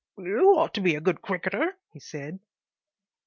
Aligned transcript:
"YOU 0.17 0.55
ought 0.57 0.73
to 0.73 0.81
be 0.81 0.95
a 0.95 0.99
good 0.99 1.21
cricketer," 1.21 1.77
he 1.93 1.99
said. 1.99 2.39